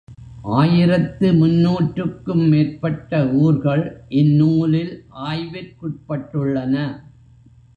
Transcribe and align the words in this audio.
ஆயிரத்து 0.59 1.27
முந்நூற்றுக்கும் 1.33 2.41
மேற்பட்ட 2.47 3.19
ஊர்கள் 3.41 3.83
இந்நூலில் 4.21 4.93
ஆய்விற்குட்பட்டுள்ளன. 5.27 6.75